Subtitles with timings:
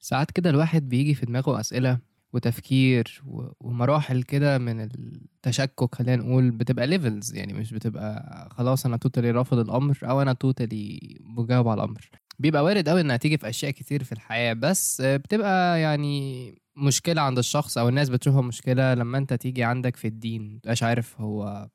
[0.00, 1.98] ساعات كده الواحد بيجي في دماغه أسئلة
[2.32, 3.22] وتفكير
[3.60, 9.58] ومراحل كده من التشكك خلينا نقول بتبقى levels يعني مش بتبقى خلاص أنا totally رافض
[9.58, 12.10] الأمر أو أنا totally مجاوب على الأمر.
[12.38, 17.38] بيبقى وارد قوي إنها تيجي في أشياء كتير في الحياة بس بتبقى يعني مشكلة عند
[17.38, 21.68] الشخص أو الناس بتشوفها مشكلة لما أنت تيجي عندك في الدين متبقاش عارف هو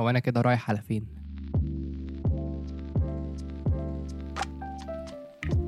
[0.00, 1.06] هو أنا كده رايح على فين.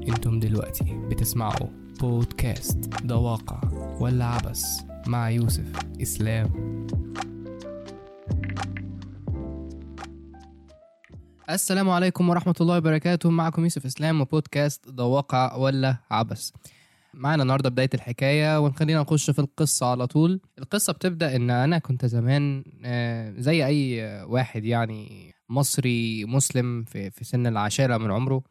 [0.09, 3.61] أنتم دلوقتي بتسمعوا بودكاست ده واقع
[4.01, 4.65] ولا عبث
[5.07, 5.73] مع يوسف
[6.03, 6.49] إسلام.
[11.51, 13.31] السلام عليكم ورحمة الله وبركاته.
[13.31, 16.51] معكم يوسف إسلام وبودكاست ده واقع ولا عبث.
[17.15, 20.41] معانا النهارده بداية الحكاية ونخلينا نخش في القصة على طول.
[20.59, 27.47] القصة بتبدأ إن أنا كنت زمان آه، زي أي واحد يعني مصري مسلم في, سن
[27.47, 28.43] العاشرة من عمره.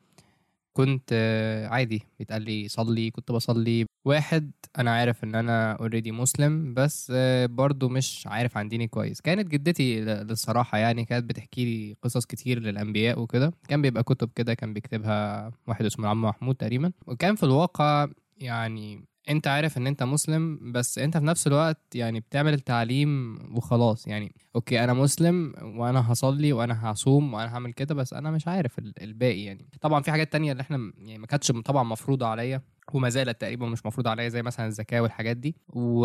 [0.73, 3.85] كنت آه، عادي بيتقال لي صلي كنت بصلي.
[4.05, 9.21] واحد أنا عارف إن أنا already مسلم بس آه، برضو مش عارف عن ديني كويس.
[9.21, 13.53] كانت جدتي للصراحة يعني كانت بتحكي لي قصص كتير للأنبياء وكده.
[13.67, 16.91] كان بيبقى كتب كده كان بيكتبها واحد اسمه عم محمود تقريبا.
[17.07, 22.19] وكان في الواقع يعني انت عارف ان انت مسلم بس انت في نفس الوقت يعني
[22.19, 24.07] بتعمل التعليم وخلاص.
[24.07, 28.79] يعني okay أنا مسلم وأنا هصلي وأنا هصوم وأنا هعمل كده بس أنا مش عارف
[28.79, 29.65] ال- الباقي يعني.
[29.81, 32.61] طبعا في حاجات تانية اللي إحنا يعني ما كانتش طبعا مفروضة عليا
[32.93, 35.55] وما زالت تقريبا مش مفروض عليا زي مثلا الزكاة والحاجات دي.
[35.69, 35.99] و...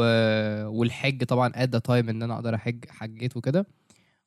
[0.66, 3.66] والحج طبعا at a time إن أنا أقدر احج حجيت وكده.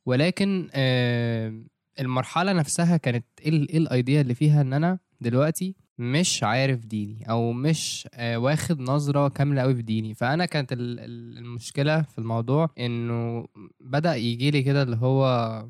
[0.05, 1.61] ولكن آه،
[1.99, 7.51] المرحلة نفسها كانت إيه ال idea اللي فيها إن أنا دلوقتي مش عارف ديني أو
[7.51, 10.13] مش آه، واخد نظرة كاملة قوي في ديني.
[10.13, 13.47] فأنا كانت ال- ال- المشكلة في الموضوع إنه
[13.79, 15.65] بدأ يجي لي كده اللي هو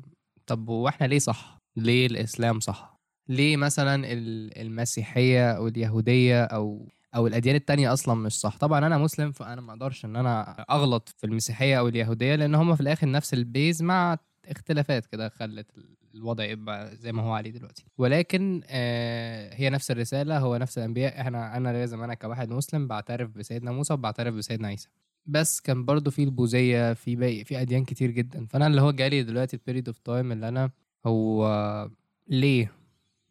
[0.46, 7.26] طب وإحنا ليه صح؟ ليه الإسلام صح؟ ليه مثلا ال- المسيحية أو اليهودية أو أو
[7.26, 11.24] الأديان التانية أصلا مش صح؟ طبعا أنا مسلم فأنا ما أقدرش إن أنا أغلط في
[11.26, 14.16] المسيحية أو اليهودية لأن هم في الآخر نفس ال base مع
[14.48, 15.66] اختلافات كده خلت
[16.14, 17.84] الوضع يبقى زي ما هو عليه دلوقتي.
[17.98, 21.20] ولكن آه هي نفس الرسالة هو نفس الأنبياء.
[21.20, 24.88] إحنا أنا لازم أنا كواحد مسلم بعترف بسيدنا موسى وبعترف بسيدنا عيسى.
[25.26, 28.46] بس كان برضو في البوذية في باقي في أديان كتير جدا.
[28.46, 30.70] فأنا اللي هو جالي دلوقتي ال period of time اللي أنا
[31.06, 31.90] هو
[32.28, 32.72] ليه؟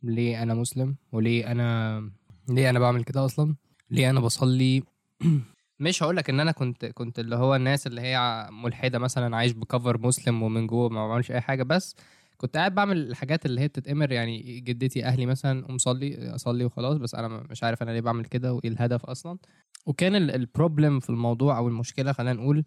[0.03, 2.11] ليه أنا مسلم؟ وليه أنا
[2.49, 3.55] ليه أنا بعمل كده أصلا؟
[3.91, 4.83] ليه أنا بصلي؟
[5.79, 9.51] مش هقول لك إن أنا كنت كنت اللي هو الناس اللي هي ملحدة مثلا عايش
[9.51, 11.63] بكفر مسلم ومن جوه ما بعملش أي حاجة.
[11.63, 11.95] بس
[12.41, 16.97] كنت قاعد بعمل الحاجات اللي هي بتتأمر يعني جدتي أهلي مثلا قوم صلي اصلي وخلاص
[16.97, 19.37] بس أنا مش عارف أنا ليه بعمل كده وإيه الهدف أصلا.
[19.85, 22.65] وكان البروبلم في الموضوع أو المشكلة خلينا نقول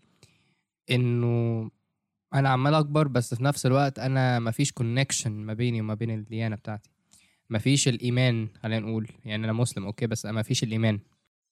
[0.90, 1.70] إنه
[2.34, 6.56] أنا عمال أكبر بس في نفس الوقت أنا مفيش connection ما بيني وما بين الديانة
[6.56, 6.90] بتاعتي.
[7.50, 11.00] مفيش الإيمان خلينا نقول يعني أنا مسلم okay بس مفيش الإيمان.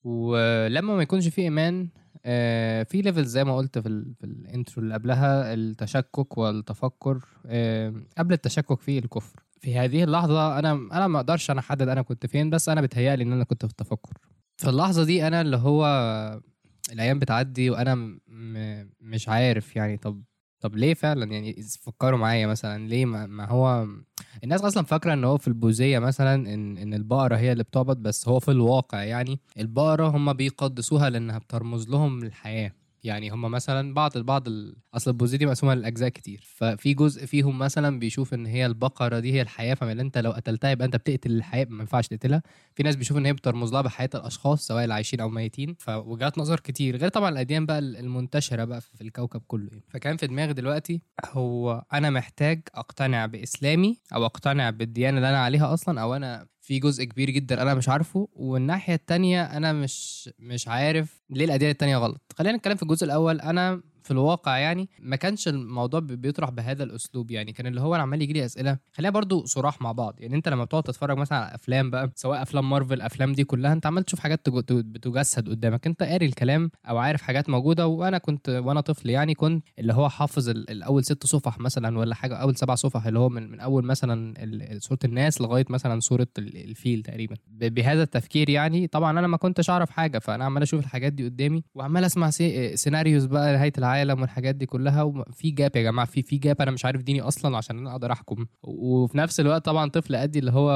[0.05, 1.89] ولما ما يكونش في إيمان
[2.85, 7.21] في level زي ما قلت في ال في ال intro اللي قبلها التشكك والتفكر.
[7.47, 9.41] آه، قبل التشكك في الكفر.
[9.61, 13.25] في هذه اللحظة أنا أنا ما أقدرش أنا احدد أنا كنت فين بس أنا بتهيألي
[13.25, 14.13] إن أنا كنت في التفكر.
[14.57, 15.87] في اللحظة دي أنا اللي هو
[16.93, 17.71] الأيام بتعدي
[18.29, 20.23] م- مش عارف يعني طب
[20.61, 23.87] طب ليه فعلا؟ يعني فكروا معايا مثلا ليه ما, ما هو
[24.45, 28.29] الناس أصلا فاكرة إن هو في البوذية مثلا إن إن البقرة هي اللي بتعبد بس
[28.29, 32.73] هو في الواقع يعني البقرة هم بيقدسوها لأنها بترمز لهم للحياة.
[33.05, 34.77] يعني هم مثلا بعض بعض ال...
[34.95, 36.45] أصل البوذيه دي مقسومة لاجزاء كتير.
[36.47, 40.71] ففي جزء فيهم مثلا بيشوف إن هي البقرة دي هي الحياة فما أنت لو قتلتها
[40.71, 42.43] يبقى أنت بتقتل الحياة ما ينفعش تقتلها.
[42.75, 45.77] في ناس بيشوفوا إن هي بترمز لها بحياة الأشخاص سواء اللي عايشين أو ميتين.
[45.79, 46.97] فوجهات نظر كتير.
[46.97, 49.85] غير طبعا الأديان بقى المنتشرة بقى في الكوكب كله يعني.
[49.89, 55.75] فكان في دماغي دلوقتي هو أنا محتاج أقتنع بإسلامي أو أقتنع بالديانة اللي أنا عليها
[55.75, 60.69] أصلا أو أنا في جزء كبير جدا أنا مش عارفه والناحية التانية أنا مش مش
[60.69, 62.21] عارف ليه الاديان التانية غلط.
[62.39, 63.41] خلينا نتكلم في الجزء الأول.
[63.41, 67.53] أنا في الواقع يعني ما كانش الموضوع بي- بيطرح بهذا الأسلوب يعني.
[67.53, 70.15] كان اللي هو أنا عمال يجي لي أسئلة خلينا برضو صراح مع بعض.
[70.19, 73.73] يعني أنت لما بتقعد تتفرج مثلا على أفلام بقى سواء أفلام مارفل الافلام دي كلها
[73.73, 75.87] أنت عمال تشوف حاجات تج- تج- بتجسد قدامك.
[75.87, 80.09] أنت قاري الكلام أو عارف حاجات موجودة وأنا كنت وأنا طفل يعني كنت اللي هو
[80.09, 83.61] حافظ ال- الأول ست صفح مثلا ولا حاجة أول سبع صفح اللي هو من, من
[83.61, 84.35] أول مثلا
[84.79, 87.37] سوره الناس لغاية مثلا سوره ال- الفيل تقريبا.
[87.49, 91.63] بهذا التفكير يعني طبعا أنا ما كنتش أعرف حاجة فأنا عمال أشوف الحاجات دي قدامي
[91.75, 96.07] وعمال أسمع سي- scenarios بقى نهايه العالم العالم والحاجات دي كلها وفي gap يا جماعة
[96.07, 98.47] في في gap أنا مش عارف ديني أصلا عشان أنا أقدر أحكم.
[98.63, 100.71] وفي نفس الوقت طبعا طفل قدي اللي هو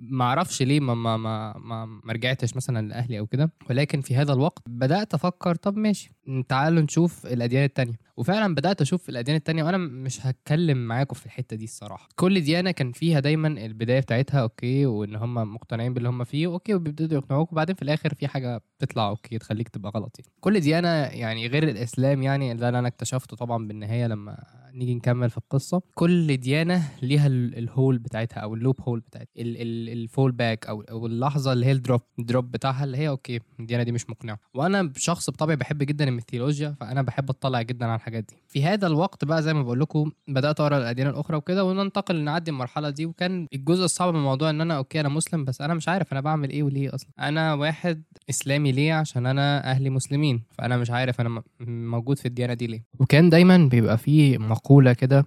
[0.00, 3.52] ما أعرفش ليه ما ما ما ما, ما رجعتش مثلا لأهلي أو كده.
[3.70, 6.12] ولكن في هذا الوقت بدأت أفكر طب ماشي
[6.48, 8.04] تعالوا نشوف الأديان التانية.
[8.16, 12.08] وفعلا بدأت أشوف الأديان التانية وأنا مش هتكلم معاكم في الحتة دي الصراحة.
[12.16, 16.74] كل ديانة كان فيها دايما البداية بتاعتها okay وإن هم مقتنعين باللي هم فيه okay
[16.74, 20.32] وبيبتدوا يقنعوك وبعدين في الآخر في حاجة بتطلع okay تخليك تبقى غلط يعني.
[20.40, 24.44] كل ديانة يعني غير الإسلام يعني اللي أنا اكتشفته طبعا بالنهاية لما
[24.74, 25.82] نيجي نكمل في القصة.
[25.94, 29.28] كل ديانة ليها ال hole بتاعتها أو ال loophole بتاعتها.
[29.36, 33.40] ال fallback أو أو اللحظة اللي هي ال drop ال drop بتاعها اللي هي okay
[33.60, 34.38] الديانة دي مش مقنعة.
[34.54, 38.34] وأنا شخص بطبعي بحب جدا الميثولوجيا فأنا بحب أطلع جدا على الحاجات دي.
[38.48, 42.50] في هذا الوقت بقى زي ما بقول لكم بدأت أقرأ الأديان الأخرى وكده وننتقل نعدي
[42.50, 43.06] المرحلة دي.
[43.06, 46.20] وكان الجزء الصعب من الموضوع إن أنا okay أنا مسلم بس أنا مش عارف أنا
[46.20, 47.10] بعمل إيه وليه أصلا.
[47.20, 52.54] أنا واحد إسلامي ليه عشان أنا أهلي مسلمين فأنا مش عارف أنا موجود في الديانة
[52.54, 52.84] دي ليه.
[52.98, 55.26] وكان دايما بيبقى في مقولة كده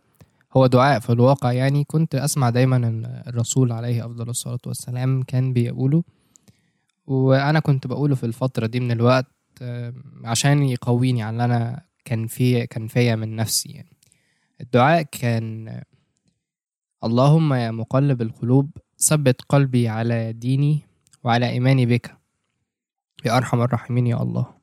[0.58, 1.84] هو دعاء في الواقع يعني.
[1.84, 2.78] كنت أسمع دايما
[3.28, 6.04] الرسول عليه أفضل الصلاة والسلام كان بيقوله.
[7.08, 9.26] وأنا كنت بقوله في الفترة دي من الوقت
[10.24, 13.98] عشان يقويني على اللي أنا كان في كان فيا من نفسي يعني.
[14.62, 15.82] الدعاء كان
[17.04, 20.82] اللهم يا مقلب القلوب ثبت قلبي على ديني
[21.24, 22.18] وعلى إيماني بك
[23.26, 24.58] يا أرحم الراحمين يا الله.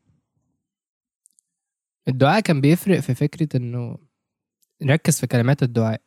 [2.08, 3.98] الدعاء كان بيفرق في فكرة إنه
[4.82, 6.00] نركز في كلمات الدعاء.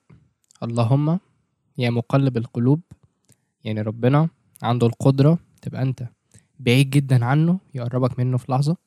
[0.63, 1.19] اللهم
[1.77, 2.81] يا مقلب القلوب
[3.63, 4.29] يعني ربنا
[4.63, 6.07] عنده القدرة تبقى أنت
[6.59, 8.77] بعيد جدا عنه يقربك منه في لحظة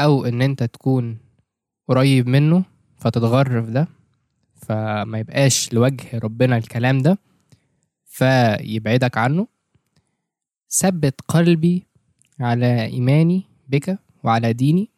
[0.00, 1.18] أو إن أنت تكون
[1.88, 2.64] قريب منه
[2.96, 3.88] فتتغر في ده
[4.56, 7.18] فما يبقاش لوجه ربنا الكلام ده
[8.04, 9.46] فيبعدك عنه.
[10.70, 11.86] ثبت قلبي
[12.40, 14.90] على إيماني بك وعلى ديني.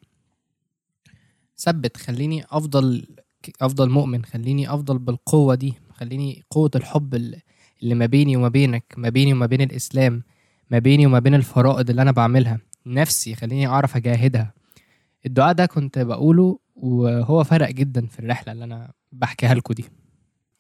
[1.57, 3.07] ثبت خليني أفضل
[3.61, 9.09] أفضل مؤمن خليني أفضل بالقوة دي خليني قوة الحب اللي ما بيني وما بينك ما
[9.09, 10.23] بيني وما بين الإسلام
[10.71, 12.59] ما بيني وما بين الفرائض اللي أنا بعملها.
[12.87, 14.53] نفسي خليني أعرف أجاهدها.
[15.27, 19.85] الدعاء ده كنت بقوله وهو فرق جدا في الرحلة اللي أنا بحكيها لكم دي.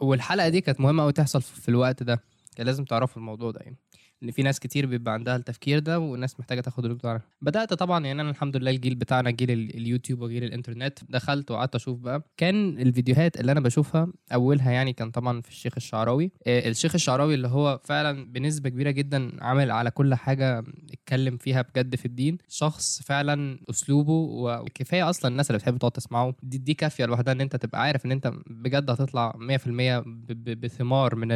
[0.00, 2.22] والحلقة دي كانت مهمة أوي تحصل في الوقت ده.
[2.56, 3.76] كان لازم تعرفوا الموضوع ده يعني.
[4.22, 7.22] إن في ناس كتير بيبقى عندها التفكير ده وناس محتاجة تاخد الدكتور عنها.
[7.42, 11.98] بدأت طبعا يعني أنا الحمد لله الجيل بتاعنا جيل اليوتيوب وجيل الإنترنت دخلت وقعدت أشوف
[11.98, 12.22] بقى.
[12.36, 16.32] كان الفيديوهات اللي أنا بشوفها أولها يعني كان طبعا في الشيخ الشعراوي.
[16.46, 21.62] آه الشيخ الشعراوي اللي هو فعلا بنسبة كبيرة جدا عامل على كل حاجة اتكلم فيها
[21.62, 22.38] بجد في الدين.
[22.48, 26.34] شخص فعلا أسلوبه وكفاية أصلا الناس اللي بتحب تقعد تسمعه.
[26.42, 30.04] دي, دي كافية لوحدها إن أنت تبقى عارف إن أنت بجد هتطلع 100%
[30.54, 31.32] بثمار من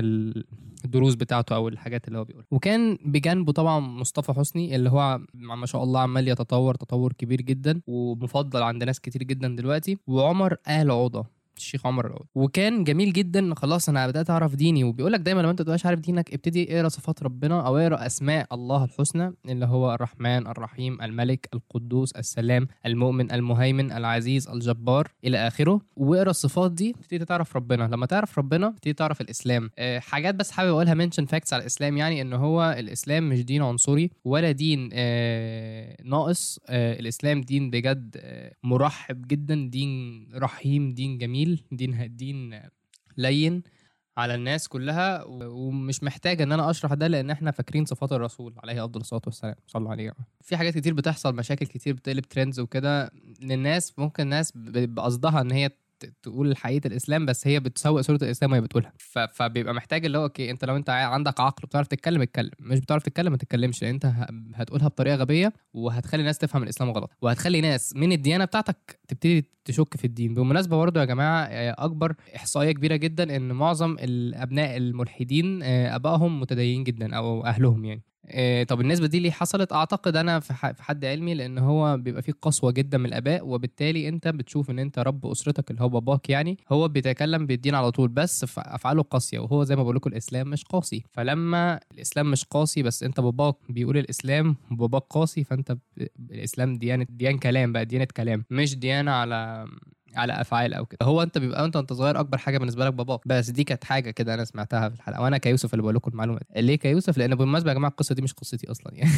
[0.85, 2.47] الدروس بتاعته أو الحاجات اللي هو بيقولها.
[2.51, 7.81] وكان بجانبه طبعا مصطفى حسني اللي هو ما شاء الله عمال يتطور تطور كبير جدا
[7.87, 11.27] ومفضل عند ناس كتير جدا دلوقتي وعمر آل عوضة.
[11.57, 15.51] الشيخ عمر العود وكان جميل جدا خلاص أنا بدأت أعرف ديني وبيقول لك دايما لما
[15.51, 19.95] أنت تبقاش عارف دينك ابتدي اقرأ صفات ربنا أو اقرأ أسماء الله الحسنى اللي هو
[19.95, 25.81] الرحمن الرحيم الملك القدوس السلام المؤمن المهيمن العزيز الجبار إلى آخره.
[25.97, 27.85] واقرأ الصفات دي تبتدي تعرف ربنا.
[27.85, 29.71] لما تعرف ربنا تبتدي تعرف الإسلام.
[29.79, 33.63] أه حاجات بس حابب أقولها mention facts على الإسلام يعني إن هو الإسلام مش دين
[33.63, 36.59] عنصري ولا دين أه ناقص.
[36.69, 41.44] أه الإسلام دين بجد أه مرحب جدا دين رحيم دين جميل.
[41.45, 42.61] جميل دين دين
[43.17, 43.63] لين
[44.17, 48.85] على الناس كلها ومش محتاج إن أنا أشرح ده لأن إحنا فاكرين صفات الرسول عليه
[48.85, 53.11] أفضل الصلاة والسلام صلوا عليه في حاجات كتير بتحصل مشاكل كتير بتقلب trends وكده
[53.41, 55.71] للناس ممكن الناس بقصدها إن هي
[56.23, 58.93] تقول حقيقة الإسلام بس هي بتسوق صورة الإسلام وهي بتقولها.
[59.33, 62.51] فبيبقى محتاج اللي هو أوكي أنت لو أنت عندك عقل وبتعرف تتكلم اتكلم.
[62.61, 64.13] مش بتعرف تتكلم ما تتكلمش لأن أنت
[64.55, 67.11] هتقولها بطريقة غبية وهتخلي الناس تفهم الإسلام غلط.
[67.23, 70.35] وهتخلي ناس من الديانة بتاعتك تبتدي تشك في الدين.
[70.35, 71.45] بالمناسبه برضه يا جماعة
[71.85, 78.03] أكبر إحصائية كبيرة جدا إن معظم الأبناء الملحدين أبائهم متدينين جدا أو أهلهم يعني.
[78.69, 82.71] طب النسبة دي ليه حصلت أعتقد أنا في حد علمي لأن هو بيبقى فيه قسوة
[82.73, 86.89] جدا من الأباء وبالتالي أنت بتشوف إن أنت رب أسرتك اللي هو باباك يعني هو
[86.89, 91.05] بيتكلم بالدين على طول بس أفعاله قاسية وهو زي ما بقول لكم الإسلام مش قاسي
[91.13, 95.77] فلما الإسلام مش قاسي بس أنت باباك بيقول الإسلام وباباك قاسي فأنت.
[96.31, 99.67] الإسلام ديانة ديان كلام بقى ديانة كلام مش ديانة على
[100.17, 100.99] على أفعال أو كده.
[101.03, 103.21] هو أنت بيبقى أنت وأنت صغير أكبر حاجة بالنسبة لك باباك.
[103.27, 105.23] بس دي كانت حاجة كده أنا سمعتها في الحلقة.
[105.23, 106.63] وأنا كيوسف اللي بقول لكم المعلومة دي.
[106.63, 108.95] ليه كيوسف؟ لأن بالمناسبة يا جماعة القصة دي مش قصتي أصلا.
[108.95, 109.11] يعني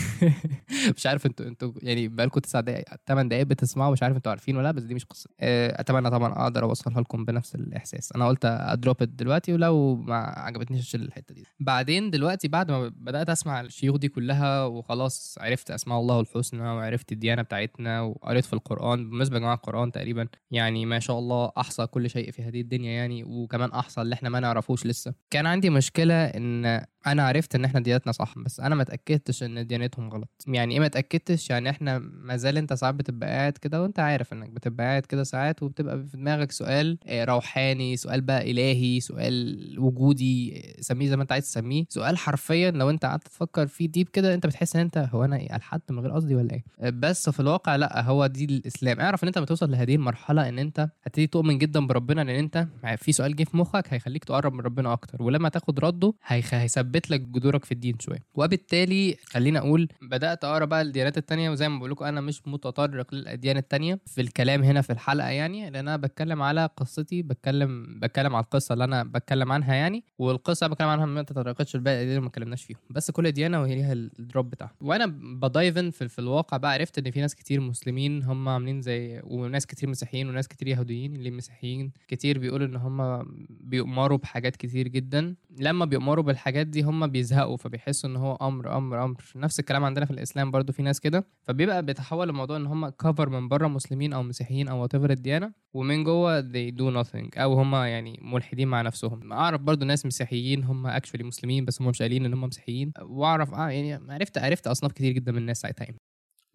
[0.97, 4.57] مش عارف أنتوا أنتوا يعني بقالكم تسع دقايق 8 دقايق بتسمعوا مش عارف أنتوا عارفين
[4.57, 5.31] ولا لأ بس دي مش قصة.
[5.41, 8.13] آه، أتمنى طبعا أقدر أوصلها لكم بنفس الإحساس.
[8.13, 11.45] أنا قلت أدروب دلوقتي ولو ما عجبتنيش اشيل الحتة دي.
[11.61, 17.13] بعدين دلوقتي بعد ما بدأت أسمع الشيوخ دي كلها وخلاص عرفت أسماء الله الحسنى وعرفت
[17.13, 19.11] الديانة بتاعتنا وقريت في القرآن.
[19.11, 22.93] بالنسبة يا جماعة القرآن تقريبا يعني ما شاء الله أحصى كل شيء في هذه الدنيا
[22.93, 25.15] يعني وكمان أحصى اللي إحنا ما نعرفوش لسه.
[25.31, 29.67] كان عندي مشكلة إن أنا عرفت إن إحنا ديانتنا صح بس أنا ما اتأكدتش إن
[29.67, 30.29] ديانتهم غلط.
[30.47, 34.33] يعني إيه ما اتأكدتش؟ يعني إحنا ما زال أنت ساعات بتبقى قاعد كده وأنت عارف
[34.33, 39.57] إنك بتبقى قاعد كده ساعات وبتبقى في دماغك سؤال آه، روحاني سؤال بقى إلهي سؤال
[39.79, 41.85] وجودي آه، سميه زي ما أنت عايز تسميه.
[41.89, 45.37] سؤال حرفيا لو أنت قعدت تفكر فيه ديب كده أنت بتحس إن أنت هو أنا
[45.37, 49.01] إيه الحد من غير قصدي ولا إيه؟ آه، بس في الواقع لأ هو دي الإسلام.
[49.01, 52.67] اعرف إن أنت لما توصل لهذه المرحلة إن أنت هتبتدي تؤمن جدا بربنا لأن أنت
[52.97, 56.55] في سؤال جه في مخك هيخليك تقرب من ربنا أكتر ولما تاخد رده هيخ-
[56.97, 58.19] هيثبت لك جذورك في الدين شوية.
[58.35, 63.15] وبالتالي خلينا أقول بدأت أقرأ بقى الديانات التانية وزي ما بقول لكم أنا مش متطرق
[63.15, 68.35] للأديان التانية في الكلام هنا في الحلقة يعني لأن أنا بتكلم على قصتي بتكلم بتكلم
[68.37, 72.21] على القصة اللي أنا بتكلم عنها يعني والقصة اللي بتكلم عنها ما تطرقتش لباقي الأديان
[72.21, 72.79] ما اتكلمناش فيهم.
[72.91, 74.73] بس كل ديانة وهي ليها الدروب بتاعها.
[74.81, 75.07] وأنا
[75.41, 79.67] بدايفن في, في الواقع بقى عرفت إن في ناس كتير مسلمين هم عاملين زي وناس
[79.67, 83.27] كتير مسيحيين وناس كتير يهوديين اللي مسيحيين كتير بيقولوا إن هم
[83.61, 85.35] بيؤمروا بحاجات كتير جدا.
[85.59, 89.25] لما بيؤمروا بالحاجات دي هم بيزهقوا فبيحسوا إن هو أمر أمر أمر.
[89.37, 91.27] نفس الكلام عندنا في الإسلام برضو في ناس كده.
[91.43, 96.05] فبيبقى بيتحول الموضوع إن هم كفر من بره مسلمين أو مسيحيين أو what الديانة ومن
[96.05, 97.39] جوه they do nothing.
[97.39, 99.33] أو هم يعني ملحدين مع نفسهم.
[99.33, 102.93] أعرف برضو ناس مسيحيين هم actually مسلمين بس هم مش قايلين إن هم مسيحيين.
[103.03, 105.97] وأعرف آه يعني عرفت عرفت أصناف كتير جدا من الناس ساعتها يعني.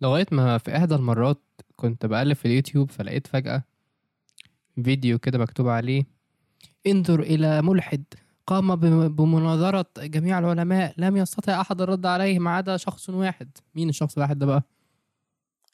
[0.02, 1.42] لغاية ما في أحدى المرات
[1.76, 3.64] كنت بقلب في اليوتيوب فلقيت فجأة
[4.84, 6.04] فيديو كده مكتوب عليه
[6.88, 8.04] انظر إلى ملحد.
[8.48, 13.50] قام بم- بمناظرة جميع العلماء لم يستطع أحد الرد عليه ما عدا شخص واحد.
[13.76, 14.64] مين الشخص الواحد ده بقى؟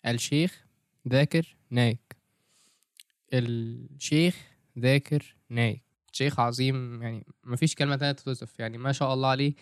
[0.05, 0.65] الشيخ
[1.07, 2.17] ذاكر نايك.
[3.33, 4.35] الشيخ
[4.79, 5.83] ذاكر نايك.
[6.11, 9.53] شيخ عظيم يعني مفيش كلمة تانية توصف يعني ما شاء الله عليه.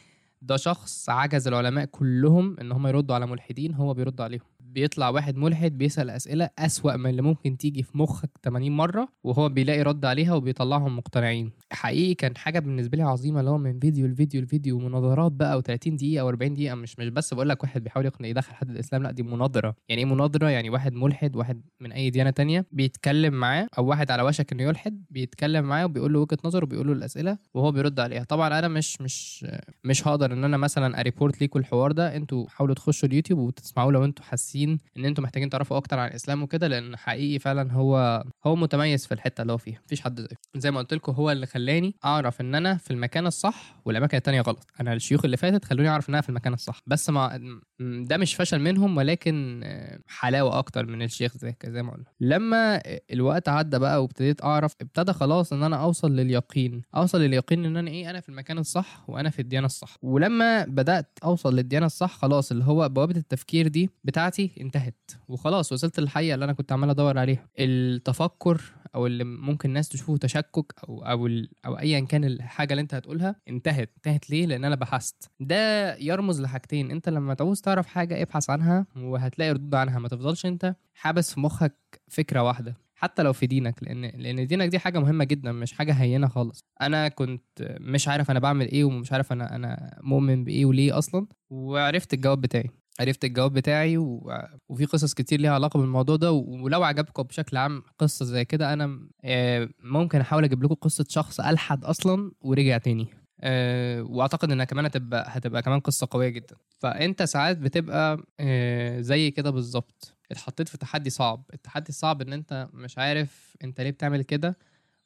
[0.42, 4.42] ده شخص عجز العلماء كلهم إن هم يردوا على ملحدين هو بيرد عليهم.
[4.76, 9.50] بيطلع واحد ملحد بيسأل أسئلة أسوأ من اللي ممكن تيجي في مخك 80 مرة وهو
[9.50, 11.52] بيلاقي رد عليها وبيطلعهم مقتنعين.
[11.72, 15.78] حقيقي كان حاجة بالنسبة لي عظيمة اللي هو من فيديو لفيديو لفيديو مناظرات بقى و30
[15.88, 19.12] دقيقة و40 دقيقة مش مش بس بقول لك واحد بيحاول يقنع يدخل حد الإسلام لا
[19.12, 19.76] دي مناظرة.
[19.90, 24.12] يعني إيه مناظرة؟ يعني واحد ملحد واحد من أي ديانة تانية بيتكلم معاه أو واحد
[24.12, 28.00] على وشك إنه يلحد بيتكلم معاه وبيقول له وجهة نظره وبيقول له الأسئلة وهو بيرد
[28.00, 28.24] عليها.
[28.24, 29.46] طبعا أنا مش مش
[29.84, 34.06] مش هقدر إن أنا مثلا أريبورت ليكوا الحوار ده أنتوا حاولوا تخشوا اليوتيوب وتسمعوه لو
[34.06, 34.65] أنتوا حاسين
[34.98, 39.14] إن أنتوا محتاجين تعرفوا أكتر عن الإسلام وكده لأن حقيقي فعلا هو هو متميز في
[39.14, 39.80] الحتة اللي هو فيها.
[39.86, 40.28] مفيش حد زيه.
[40.56, 44.42] زي ما قلت لكم هو اللي خلاني أعرف إن أنا في المكان الصح والأماكن التانية
[44.42, 44.68] غلط.
[44.82, 46.80] أنا الشيوخ اللي فاتت خلوني أعرف إن أنا في المكان الصح.
[46.88, 47.40] بس ما
[47.80, 52.06] ده مش فشل منهم ولكن آه، حلاوة أكتر من الشيخ زي زي ما قلنا.
[52.20, 52.82] لما
[53.14, 56.82] الوقت عدى بقى وابتديت أعرف ابتدى خلاص إن أنا أوصل لليقين.
[56.96, 59.96] أوصل لليقين إن أنا إيه؟ أنا في المكان الصح وأنا في الديانة الصح.
[60.02, 65.12] ولما بدأت أوصل للديانة الصح خلاص اللي هو بوابة التفكير دي بتاعتي انتهت.
[65.28, 67.48] وخلاص وصلت للحقيقة اللي أنا كنت عمال أدور عليها.
[67.60, 68.62] التفكر
[68.96, 71.28] أو اللي ممكن الناس تشوفه تشكك أو أو
[71.66, 73.92] أو ايا كان الحاجة اللي أنت هتقولها انتهت.
[73.98, 75.32] انتهت ليه؟ لأن أنا بحثت.
[75.40, 76.92] ده يرمز لحاجتين.
[76.92, 80.00] أنت لما تعوز تعرف حاجة ابحث عنها وهتلاقي ردود عنها.
[80.00, 82.78] ما تفضلش أنت حابس في مخك فكرة واحدة.
[82.98, 86.60] حتى لو في دينك لأن لأن دينك دي حاجة مهمة جدا مش حاجة هينة خالص.
[86.82, 91.28] أنا كنت مش عارف أنا بعمل إيه ومش عارف أنا أنا مؤمن بإيه وليه أصلا.
[91.50, 92.70] وعرفت الجواب بتاعي.
[93.00, 94.32] عرفت الجواب بتاعي و...
[94.70, 96.32] وفي قصص كتير ليها علاقة بالموضوع ده.
[96.32, 101.40] ولو عجبكم بشكل عام قصة زي كده أنا آه، ممكن أحاول أجيب لكم قصة شخص
[101.40, 103.08] ألحد أصلا ورجع تاني.
[103.42, 106.56] أه وأعتقد إنها كمان هتبقى هتبقى كمان قصة قوية جدا.
[106.80, 110.16] فأنت ساعات بتبقى أه زي كده بالظبط.
[110.32, 111.44] اتحطيت في تحدي صعب.
[111.54, 114.58] التحدي الصعب إن أنت مش عارف أنت ليه بتعمل كده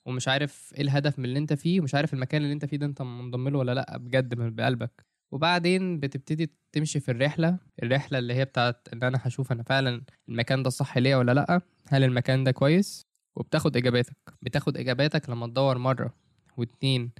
[0.05, 2.85] ومش عارف إيه الهدف من اللي أنت فيه ومش عارف المكان اللي أنت فيه ده
[2.85, 5.08] أنت منضم له ولا لأ بجد من بقلبك.
[5.31, 10.63] وبعدين بتبتدي تمشي في الرحلة الرحلة اللي هي بتاعت إن أنا هشوف أنا فعلا المكان
[10.63, 13.05] ده صح ليا ولا لأ هل المكان ده كويس؟
[13.35, 16.13] وبتاخد إجاباتك بتاخد إجاباتك لما تدور مرة
[16.57, 17.11] واتنين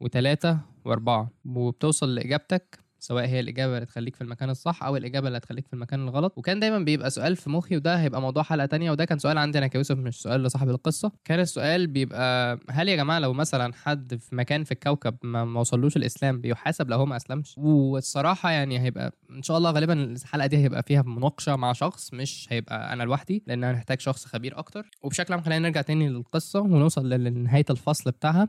[0.00, 5.38] وتلاتة وأربعة وبتوصل لإجابتك سواء هي الإجابة اللي تخليك في المكان الصح أو الإجابة اللي
[5.38, 6.38] هتخليك في المكان الغلط.
[6.38, 9.58] وكان دايما بيبقى سؤال في مخي وده هيبقى موضوع حلقة تانية وده كان سؤال عندي
[9.58, 11.12] أنا كيوسف مش سؤال لصاحب القصة.
[11.24, 15.96] كان السؤال بيبقى هل يا جماعة لو مثلا حد في مكان في الكوكب ما وصلوش
[15.96, 20.56] الإسلام بيحاسب لو هو ما أسلمش؟ والصراحة يعني هيبقى إن شاء الله غالبا الحلقة دي
[20.56, 24.90] هيبقى فيها مناقشة مع شخص مش هيبقى أنا لوحدي لأن أنا محتاج شخص خبير أكتر.
[25.02, 28.48] وبشكل عام خلينا نرجع تاني للقصة ونوصل لنهاية الفصل بتاعها.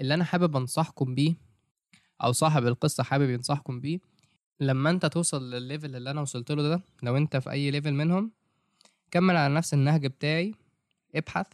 [0.00, 1.51] اللي أنا حابب أنصحكم بيه
[2.22, 3.98] أو صاحب القصة حابب ينصحكم بيه
[4.60, 7.92] لما أنت توصل للل level اللي أنا وصلت له ده لو أنت في أي level
[7.94, 8.30] منهم
[9.10, 10.54] كمل على نفس النهج بتاعي
[11.14, 11.46] ابحث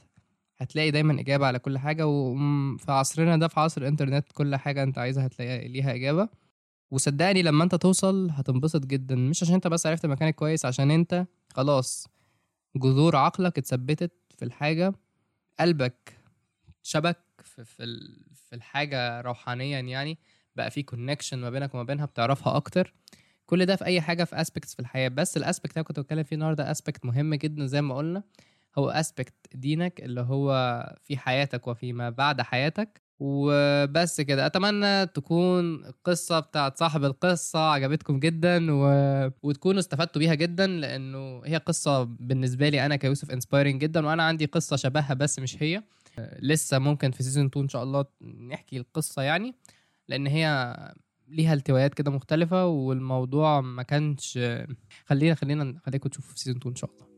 [0.59, 4.99] هتلاقي دايما إجابة على كل حاجة وفي عصرنا ده في عصر الإنترنت كل حاجة أنت
[4.99, 6.29] عايزها هتلاقي ليها إجابة.
[6.91, 11.27] وصدقني لما أنت توصل هتنبسط جدا مش عشان أنت بس عرفت مكانك كويس عشان أنت
[11.53, 12.09] خلاص
[12.77, 14.93] جذور عقلك اتثبتت في الحاجة
[15.61, 16.19] قلبك
[16.83, 17.87] شبك في في,
[18.35, 20.19] في الحاجة روحانيا يعني.
[20.59, 22.95] بقى في connection ما بينك وما بينها بتعرفها أكتر.
[23.47, 25.09] كل ده في أي حاجة في aspects في الحياة.
[25.09, 28.23] بس ال aspect اللي كنت بتكلم فيه النهارده aspect مهم جدا زي ما قلنا.
[28.79, 30.50] هو aspect دينك اللي هو
[31.05, 33.03] في حياتك وفيما بعد حياتك.
[33.21, 34.47] وبس كده.
[34.47, 38.85] أتمنى تكون القصة بتاعت صاحب القصة عجبتكم جدا و...
[39.43, 44.45] وتكونوا استفدتوا بيها جدا لأنه هي قصة بالنسبة لي أنا كيوسف inspiring جدا وأنا عندي
[44.45, 45.83] قصة شبهها بس مش هي.
[46.38, 48.05] لسه ممكن في season 2 إن شاء الله
[48.49, 49.55] نحكي القصة يعني.
[50.09, 50.75] لأن هي
[51.29, 54.38] ليها التوايات كده مختلفة والموضوع ما كانش
[55.07, 57.09] خلينا خلينا خليكم تشوفوا في season 2 إن شاء الله.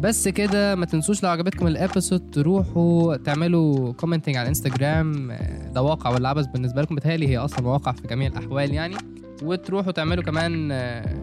[0.00, 5.82] بس كده ما تنسوش لو عجبتكم ال episode تروحوا تعملوا commenting على الانستجرام آه، ده
[5.82, 6.94] واقع ولا عبث بالنسبة لكم.
[6.94, 8.96] بتهيألي هي أصلا واقع في جميع الأحوال يعني.
[9.42, 10.72] وتروحوا تعملوا كمان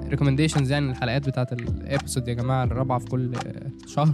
[0.09, 4.13] recommendations يعني الحلقات بتاعت ال episode يا جماعة الرابعة في كل آه، شهر.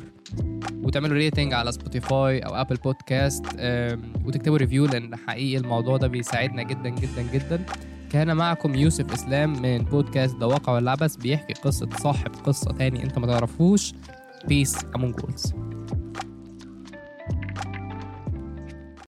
[0.83, 3.45] وتعملوا rating على سبوتيفاي أو Apple Podcasts
[4.25, 7.65] وتكتبوا review لأن حقيقي الموضوع ده بيساعدنا جدا جدا جدا.
[8.11, 13.03] كان معكم يوسف إسلام من بودكاست ده واقع ولا عبث بيحكي قصة صاحب قصة تاني
[13.03, 13.93] أنت ما تعرفوش.
[14.47, 15.53] بيس امون جولز